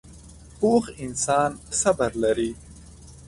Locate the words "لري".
2.23-2.51